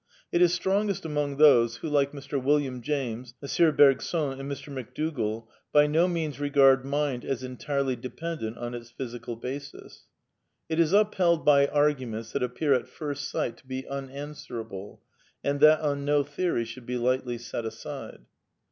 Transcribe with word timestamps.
It 0.31 0.41
is 0.41 0.51
strongest 0.51 1.05
among 1.05 1.37
those 1.37 1.75
who, 1.75 1.87
like 1.87 2.11
Mr. 2.11 2.43
William 2.43 2.81
James, 2.81 3.35
M. 3.43 3.75
Bergson, 3.75 4.39
and 4.39 4.51
Mr. 4.51 4.73
McDougall, 4.73 5.45
by 5.71 5.85
no 5.85 6.07
means 6.07 6.39
regard 6.39 6.83
mind 6.83 7.23
as 7.23 7.43
entirely 7.43 7.95
dependent 7.95 8.57
on 8.57 8.73
its 8.73 8.89
physical 8.89 9.35
basis. 9.35 10.07
It 10.67 10.79
is 10.79 10.91
upheld 10.91 11.45
by 11.45 11.67
arguments 11.67 12.31
that 12.31 12.41
appear 12.41 12.73
at 12.73 12.87
first 12.87 13.29
sight 13.29 13.57
to 13.57 13.67
be 13.67 13.87
unanswerable, 13.87 15.03
and 15.43 15.59
that 15.59 15.81
on 15.81 16.03
no 16.03 16.23
theory 16.23 16.65
should 16.65 16.87
be 16.87 16.97
lightly 16.97 17.37
set 17.37 17.63
aside. 17.63 18.25